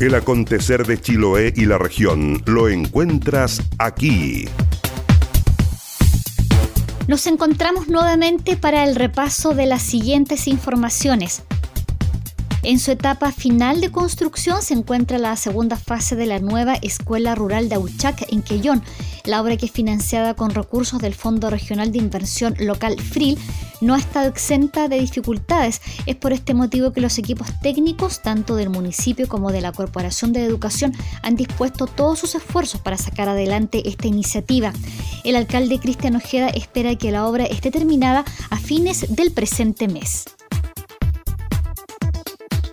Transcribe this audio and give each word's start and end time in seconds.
El 0.00 0.14
acontecer 0.14 0.86
de 0.86 1.00
Chiloé 1.00 1.52
y 1.56 1.66
la 1.66 1.76
región 1.76 2.40
lo 2.46 2.68
encuentras 2.68 3.60
aquí. 3.78 4.44
Nos 7.08 7.26
encontramos 7.26 7.88
nuevamente 7.88 8.56
para 8.56 8.84
el 8.84 8.94
repaso 8.94 9.54
de 9.54 9.66
las 9.66 9.82
siguientes 9.82 10.46
informaciones. 10.46 11.42
En 12.62 12.80
su 12.80 12.90
etapa 12.90 13.30
final 13.30 13.80
de 13.80 13.90
construcción 13.90 14.62
se 14.62 14.74
encuentra 14.74 15.18
la 15.18 15.36
segunda 15.36 15.76
fase 15.76 16.16
de 16.16 16.26
la 16.26 16.40
nueva 16.40 16.74
Escuela 16.74 17.36
Rural 17.36 17.68
de 17.68 17.76
Auchac 17.76 18.26
en 18.32 18.42
Quellón. 18.42 18.82
La 19.24 19.40
obra 19.40 19.56
que 19.56 19.66
es 19.66 19.72
financiada 19.72 20.34
con 20.34 20.50
recursos 20.50 21.00
del 21.00 21.14
Fondo 21.14 21.50
Regional 21.50 21.92
de 21.92 21.98
Inversión 21.98 22.56
Local 22.58 23.00
FRIL 23.00 23.38
no 23.80 23.94
ha 23.94 23.98
estado 23.98 24.28
exenta 24.28 24.88
de 24.88 24.98
dificultades. 24.98 25.80
Es 26.06 26.16
por 26.16 26.32
este 26.32 26.52
motivo 26.52 26.92
que 26.92 27.00
los 27.00 27.16
equipos 27.18 27.46
técnicos, 27.62 28.22
tanto 28.22 28.56
del 28.56 28.70
municipio 28.70 29.28
como 29.28 29.52
de 29.52 29.60
la 29.60 29.72
Corporación 29.72 30.32
de 30.32 30.44
Educación, 30.44 30.92
han 31.22 31.36
dispuesto 31.36 31.86
todos 31.86 32.18
sus 32.18 32.34
esfuerzos 32.34 32.80
para 32.80 32.98
sacar 32.98 33.28
adelante 33.28 33.88
esta 33.88 34.08
iniciativa. 34.08 34.72
El 35.24 35.36
alcalde 35.36 35.78
Cristian 35.78 36.16
Ojeda 36.16 36.48
espera 36.48 36.96
que 36.96 37.12
la 37.12 37.26
obra 37.26 37.44
esté 37.44 37.70
terminada 37.70 38.24
a 38.50 38.56
fines 38.58 39.14
del 39.14 39.30
presente 39.30 39.86
mes. 39.86 40.24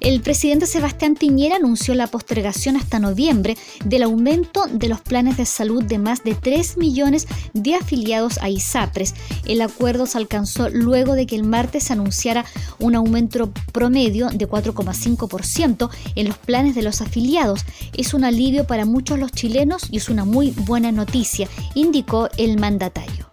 El 0.06 0.22
presidente 0.22 0.68
Sebastián 0.68 1.16
Piñera 1.16 1.56
anunció 1.56 1.96
la 1.96 2.06
postergación 2.06 2.78
hasta 2.78 3.00
noviembre 3.00 3.58
del 3.86 4.04
aumento 4.04 4.68
de 4.72 4.88
los 4.88 5.02
planes 5.02 5.36
de 5.36 5.48
salud 5.48 5.84
de 5.84 5.98
más 5.98 6.24
de 6.24 6.36
3 6.36 6.78
millones 6.78 7.28
de 7.54 7.74
afiliados 7.74 8.38
a 8.38 8.50
ISAPRES. 8.50 9.16
El 9.48 9.62
acuerdo 9.62 10.06
se 10.06 10.20
alcanzó 10.20 10.70
luego 10.70 11.16
de 11.16 11.26
que 11.26 11.36
el 11.36 11.44
martes 11.44 11.86
se 11.86 11.94
anunciara 11.94 12.46
un 12.78 12.94
aumento 12.94 13.52
promedio 13.72 14.30
de 14.30 14.48
4,5% 14.48 15.90
en 16.14 16.28
los 16.28 16.38
planes 16.38 16.76
de 16.76 16.84
los 16.84 17.02
afiliados. 17.02 17.62
Es 17.98 18.14
un 18.14 18.26
alivio 18.26 18.68
para 18.68 18.86
muchos 18.86 19.18
los 19.18 19.32
chilenos 19.32 19.88
y 19.90 19.98
es 19.98 20.10
una 20.10 20.24
muy 20.24 20.52
buena 20.52 20.92
noticia, 20.92 21.50
indicó 21.74 22.30
el 22.38 22.60
mandatario. 22.60 23.25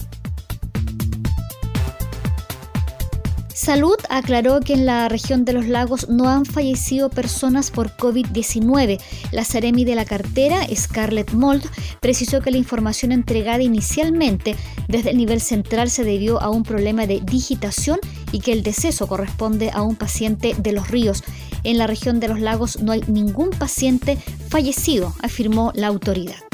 Salud 3.55 3.97
aclaró 4.09 4.61
que 4.61 4.73
en 4.73 4.87
la 4.87 5.09
región 5.11 5.45
de 5.45 5.53
los 5.53 5.67
lagos 5.67 6.09
no 6.09 6.29
han 6.29 6.47
fallecido 6.47 7.11
personas 7.11 7.71
por 7.71 7.95
COVID-19. 7.97 8.99
La 9.31 9.45
Ceremi 9.45 9.85
de 9.85 9.95
la 9.95 10.07
cartera, 10.07 10.67
Scarlett 10.75 11.33
Mold, 11.33 11.65
precisó 12.01 12.41
que 12.41 12.51
la 12.51 12.57
información 12.57 13.13
entregada 13.13 13.63
inicialmente 13.63 14.57
desde 14.89 15.11
el 15.11 15.19
nivel 15.19 15.43
central 15.43 15.91
se 15.91 16.03
debió 16.03 16.41
a 16.41 16.49
un 16.49 16.63
problema 16.63 17.07
de 17.07 17.21
digitación 17.21 17.99
y 18.33 18.41
que 18.41 18.53
el 18.53 18.63
deceso 18.63 19.07
corresponde 19.07 19.71
a 19.71 19.83
un 19.83 19.97
paciente 19.97 20.55
de 20.59 20.73
los 20.73 20.89
ríos. 20.89 21.23
En 21.63 21.77
la 21.77 21.87
región 21.87 22.21
de 22.21 22.29
los 22.29 22.41
lagos 22.41 22.81
no 22.81 22.93
hay 22.93 23.05
ningún 23.07 23.51
paciente 23.51 24.17
fallecido, 24.49 25.15
afirmó 25.21 25.73
la 25.75 25.89
autoridad. 25.89 26.52